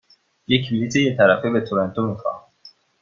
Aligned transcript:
یک 0.47 0.69
بلیط 0.69 0.95
یک 0.95 1.17
طرفه 1.17 1.49
به 1.49 1.61
تورنتو 1.61 2.01
می 2.01 2.17
خواهم. 2.17 2.41